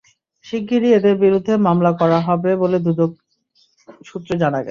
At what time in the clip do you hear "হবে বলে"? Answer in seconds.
2.27-2.77